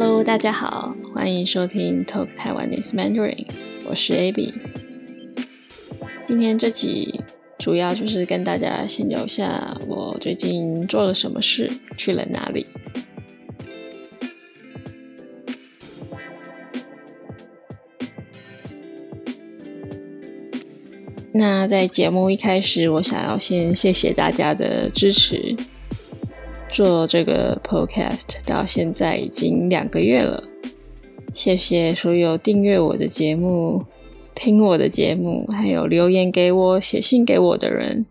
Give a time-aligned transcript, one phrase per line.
[0.00, 3.48] Hello，大家好，欢迎收听 Talk Taiwanese Mandarin，
[3.84, 4.54] 我是 Abby。
[6.22, 7.20] 今天这集
[7.58, 12.64] 主要就是跟大家先聊一下我最近做了什么事，去了哪里。
[21.32, 25.56] 那在节目一开始，我想要先谢谢大家的支持。
[26.78, 30.44] 做这个 podcast 到现在已经两个月了，
[31.34, 33.84] 谢谢所有订阅我的节目、
[34.32, 38.06] 听我的节目，还有留言给我、写信给我的人。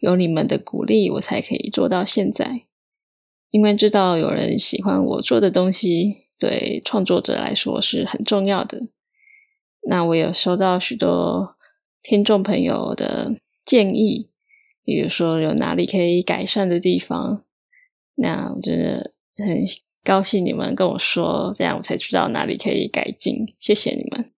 [0.00, 2.64] 有你们的鼓励，我才可以做到现在。
[3.50, 8.82] 因为知道有人喜欢我做的东西，对创作者来说是很重要的。
[9.88, 11.56] 那我有收到许多
[12.02, 13.32] 听众朋友的
[13.64, 14.28] 建议，
[14.84, 17.44] 比如说有哪里可以改善的地方。
[18.16, 19.62] 那我真的很
[20.04, 23.54] 高兴你们跟我说，这样我才知道哪里可以改进。
[23.58, 24.32] 谢谢你们。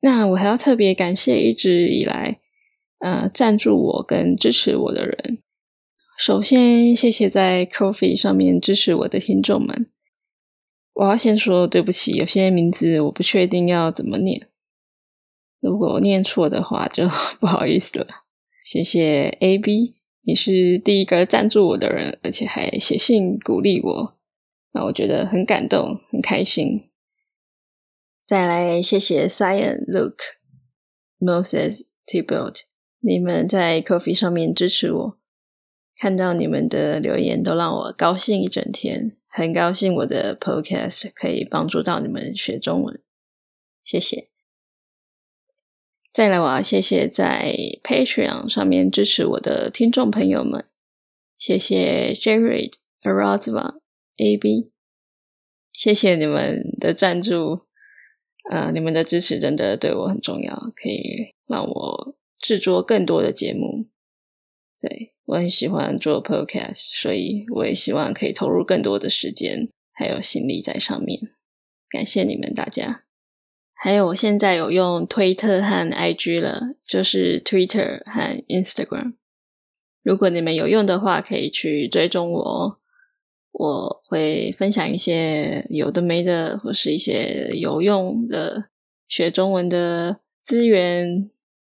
[0.00, 2.40] 那我还要特别感谢一直以来
[3.00, 5.42] 呃赞助我跟支持我的人。
[6.18, 9.90] 首先，谢谢在 Coffee 上面支持我的听众们。
[10.94, 14.48] 我要先说对不起，有些名字我不确定要怎么念，
[15.60, 17.08] 如果念错的话就
[17.40, 18.06] 不好意思了。
[18.64, 19.99] 谢谢 A B。
[20.22, 24.18] 你是第一个赞助我的人，而且还写信鼓励我，
[24.72, 26.90] 那我觉得很感动，很开心。
[28.26, 30.22] 再来，谢谢 Cyan Luke
[31.18, 32.60] Moses Tibalt，
[33.00, 35.18] 你们在 Coffee 上面支持我，
[35.96, 43.02] 看到你们的留言都让我高兴一整天，很高兴我的 Podcast 可以帮助到你们学中文，
[43.82, 44.29] 谢谢。
[46.12, 50.64] 再来，我要谢谢在 Patreon 上面支持我的听众朋友们，
[51.38, 52.72] 谢谢 Jared
[53.02, 53.78] Arazva
[54.18, 54.72] AB，
[55.72, 57.60] 谢谢你们的赞助，
[58.50, 63.86] 呃，你们的支持真的对我很重要，可以让我制作更多的节目。
[64.80, 71.20] 对我很喜欢做 Podcast，所以我也希望可以投入更多的时间还有心力在上面。
[71.88, 73.04] 感谢你们大家。
[73.82, 79.14] 还有，我现在有用推特和 IG 了，就是 Twitter 和 Instagram。
[80.02, 82.78] 如果你们有用的话，可以去追踪我，
[83.52, 88.66] 我会分享一些有的没的，或是一些有用的
[89.08, 91.30] 学中文的资源，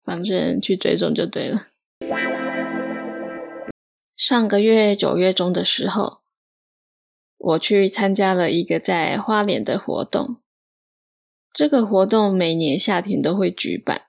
[0.05, 1.63] 反正去追踪就对了。
[4.15, 6.19] 上个月九月中的时候，
[7.39, 10.37] 我去参加了一个在花莲的活动。
[11.55, 14.07] 这个活动每年夏天都会举办，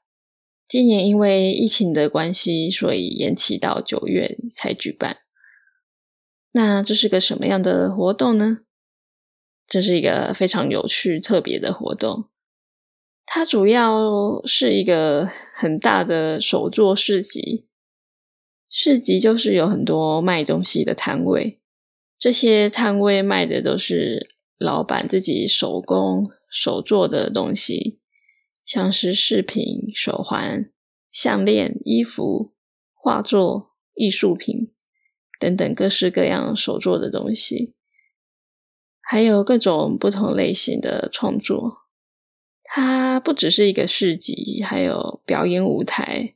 [0.68, 5.18] 今年因为疫情的关系，所以延期到九月才举办。
[6.54, 8.62] 那这是个什么样的活动呢？
[9.68, 12.30] 这是一个非常有趣、特别的活动。
[13.28, 17.68] 它主要是一个很大的手作市集，
[18.68, 21.60] 市集就是有很多卖东西的摊位，
[22.18, 26.28] 这些摊位卖的都是老板自己手工。
[26.56, 28.00] 手做的东西，
[28.66, 30.72] 像是饰品、手环、
[31.12, 32.54] 项链、衣服、
[32.94, 34.72] 画作、艺术品
[35.38, 37.76] 等等各式各样手做的东西，
[39.02, 41.80] 还有各种不同类型的创作。
[42.64, 46.36] 它不只是一个市集，还有表演舞台，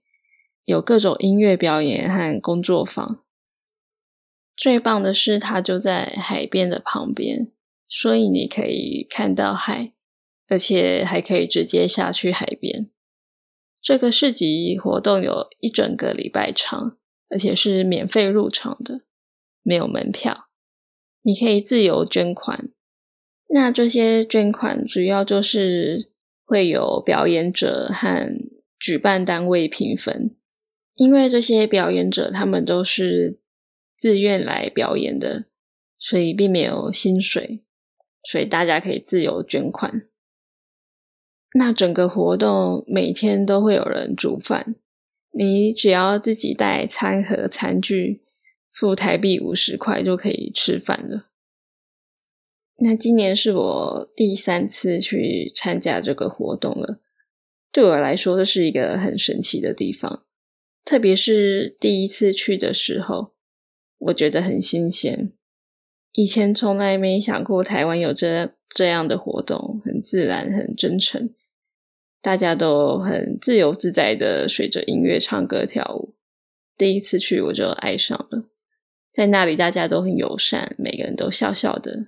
[0.66, 3.24] 有各种音乐表演和工作坊。
[4.58, 7.54] 最棒的是，它就在海边的旁边，
[7.88, 9.94] 所以你可以看到海。
[10.50, 12.90] 而且还可以直接下去海边。
[13.82, 16.98] 这个市集活动有一整个礼拜长，
[17.30, 19.02] 而且是免费入场的，
[19.64, 20.50] 没有门票，
[21.22, 22.70] 你可以自由捐款。
[23.48, 26.12] 那这些捐款主要就是
[26.44, 28.30] 会有表演者和
[28.78, 30.36] 举办单位平分，
[30.96, 33.40] 因为这些表演者他们都是
[33.96, 35.46] 自愿来表演的，
[35.98, 37.64] 所以并没有薪水，
[38.30, 40.09] 所以大家可以自由捐款。
[41.54, 44.76] 那整个活动每天都会有人煮饭，
[45.32, 48.22] 你只要自己带餐盒、餐具，
[48.72, 51.26] 付台币五十块就可以吃饭了。
[52.82, 57.02] 那今年是我第三次去参加这个活动了，
[57.72, 60.26] 对我来说这是一个很神奇的地方，
[60.86, 63.34] 特别是第一次去的时候，
[63.98, 65.34] 我觉得很新鲜，
[66.14, 71.34] 以前从来没想过台湾有这这样的活动，很自然，很真诚。
[72.22, 76.16] 大家都很自由自在的随着音乐唱歌跳舞。
[76.78, 78.50] 第一次去我就爱上了，
[79.12, 82.08] 在那里大家都很友善，每个人都笑笑的，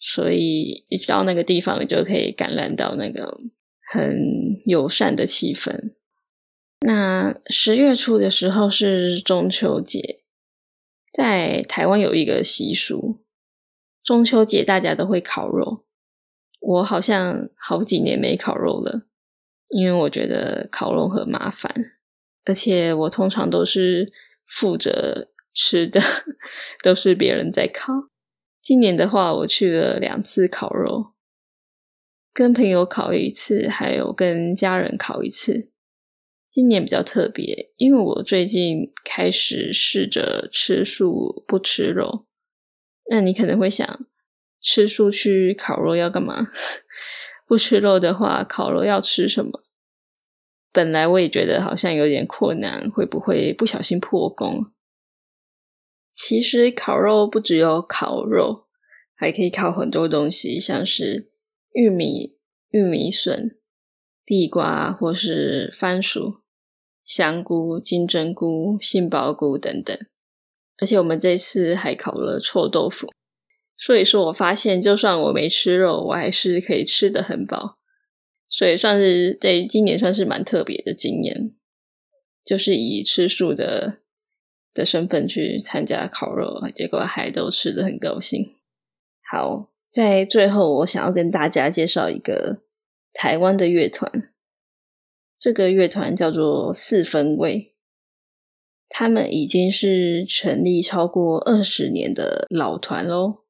[0.00, 3.38] 所以一到那个地方，你就可以感染到那个
[3.92, 4.16] 很
[4.66, 5.94] 友善的气氛。
[6.80, 10.24] 那十月初的时候是中秋节，
[11.12, 13.22] 在台湾有一个习俗，
[14.02, 15.84] 中秋节大家都会烤肉。
[16.60, 19.06] 我好像好几年没烤肉了，
[19.72, 21.72] 因为我觉得烤肉很麻烦，
[22.44, 24.12] 而且我通常都是
[24.46, 26.00] 负责吃的，
[26.84, 27.92] 都是别人在烤。
[28.60, 31.14] 今年的话，我去了两次烤肉，
[32.32, 35.70] 跟朋友烤一次，还有跟家人烤一次。
[36.50, 42.26] 今年比较特别，因为我最近开始试着吃素不吃肉。
[43.10, 44.06] 那你可能会想，
[44.60, 46.46] 吃素去烤肉要干嘛？
[47.46, 49.62] 不吃肉的话，烤肉要吃什么？
[50.72, 54.72] 本来我也觉得好像有点困难，会不会不小心破功？
[56.12, 58.68] 其实烤肉不只有烤肉，
[59.14, 61.30] 还可以烤很多东西，像是
[61.72, 62.38] 玉米、
[62.70, 63.58] 玉米笋、
[64.24, 66.42] 地瓜或是番薯。
[67.04, 69.98] 香菇、金针菇、杏鲍菇等等，
[70.78, 73.12] 而且我们这次还烤了臭豆腐。
[73.84, 77.80] 所以说我发现，就算我没吃肉，我还是可以吃的很饱。
[78.48, 81.52] 所以算是在今年算是蛮特别的经验，
[82.44, 84.02] 就是以吃素的
[84.72, 88.54] 的身份去参加烤肉，结果还都吃的很高兴。
[89.32, 92.62] 好，在最后，我想要跟大家介绍一个
[93.12, 94.12] 台湾的乐团。
[95.36, 97.74] 这个乐团叫做四分位，
[98.88, 103.41] 他们已经是成立超过二十年的老团喽。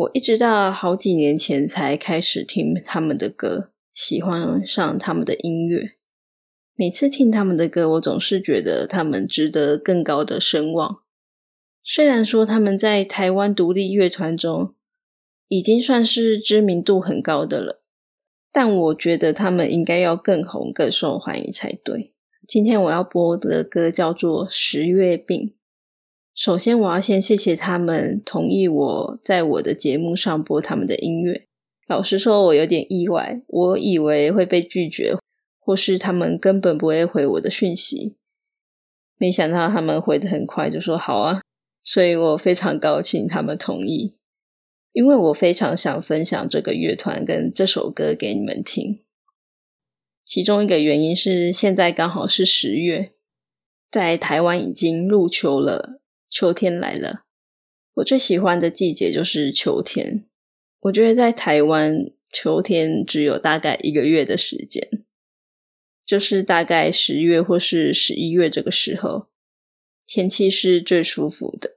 [0.00, 5.90] 我一直到好几年前才开始听他们的歌，喜欢上他们的音乐。
[6.74, 11.02] 每次听他们的歌，我总是觉得他们值得更高的声望。
[11.84, 14.74] 虽然说他们在台湾独立乐团中
[15.48, 17.82] 已经算是知名度很高的了。
[18.50, 22.14] 但我觉得他们应该要更红、更受欢迎才对。
[22.48, 25.38] 今天我要播的歌叫做《十月病》。
[26.40, 31.46] 首先，我要先谢谢他们同意我在我的节目上播他们的音乐。
[31.86, 35.14] 老实说，我有点意外，我以为会被拒绝，
[35.58, 38.16] 或是他们根本不会回我的讯息。
[39.18, 41.42] 没想到他们回的很快，就说好啊，
[41.82, 44.16] 所以我非常高兴他们同意。
[44.92, 49.02] 因为我非常想分享这个乐团跟这首歌给你们听，
[50.24, 53.12] 其中一个原因是现在刚好是十月，
[53.90, 55.99] 在台湾已经入秋了，
[56.30, 57.24] 秋天来了。
[57.94, 60.24] 我最喜欢的季节就是秋天。
[60.82, 64.88] 我觉得在台湾秋天只有大概一个月的时间，
[66.06, 69.26] 就是大概十月或是十一月这个时候，
[70.06, 71.72] 天气是最舒服的。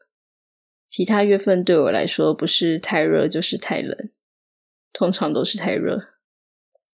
[0.88, 4.12] 其他月份对我来说不是太热就是太冷，
[4.94, 6.14] 通常都是太热。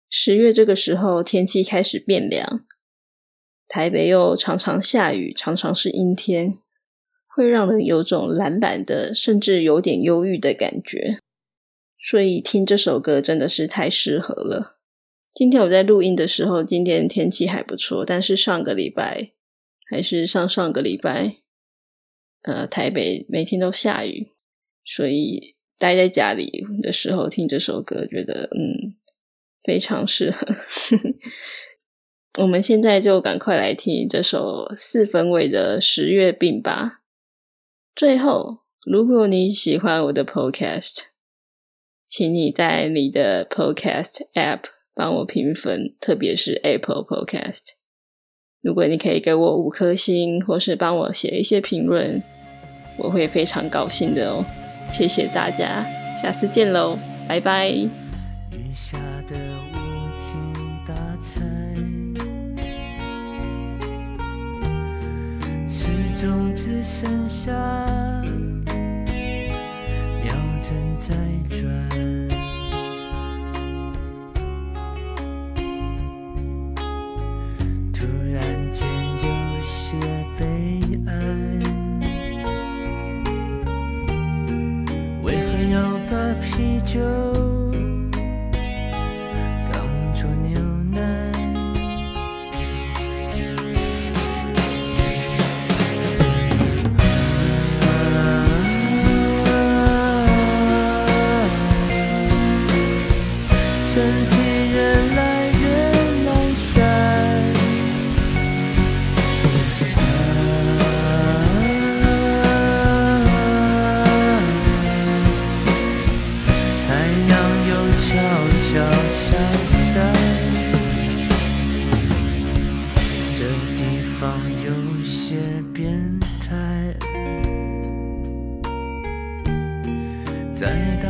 [0.10, 2.66] 十月这个时候天气开始变凉，
[3.68, 6.58] 台北又常常下雨，常常是阴天，
[7.40, 11.20] 会让人有种懒懒的，甚至有点忧郁的感觉。
[11.98, 14.82] 所以听这首歌真的是太适合了。
[15.34, 19.32] 今天我在录音的时候，今天天气还不错，但是上个礼拜
[19.90, 21.38] 还是上上个礼拜。
[22.42, 24.28] 呃，台北每天都下雨，
[24.84, 28.96] 所以待在家里的时候听这首歌，觉得嗯
[29.64, 30.46] 非常适合。
[32.42, 36.99] 我们现在就赶快来听这首四分位的十月病吧。
[38.00, 41.00] 最后，如果你喜欢我的 Podcast，
[42.08, 44.62] 请你在你的 Podcast App
[44.96, 47.74] 帮我评分，特别是 Apple Podcast。
[48.62, 52.24] 如果你可以给我五颗星，或是帮我写一些评论，
[53.00, 54.46] 我会非常高兴的哦。
[54.94, 57.68] 谢谢大家，下次见喽，拜拜。
[57.68, 57.90] 雨
[58.74, 59.36] 下的
[59.74, 59.76] 无
[60.22, 60.54] 精
[60.88, 61.42] 打采，
[65.70, 65.92] 始
[66.22, 67.69] 终只剩下。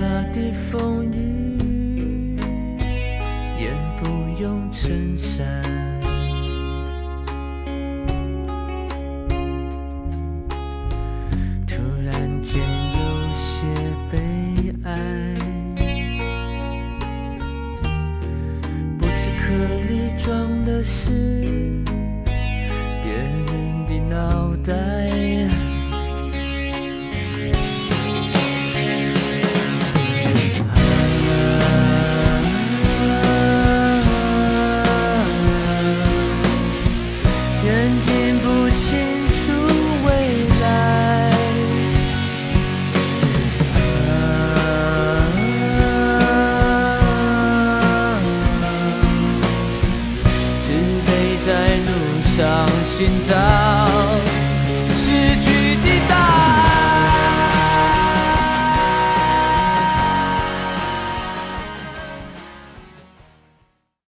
[0.10, 1.59] 大的风雨。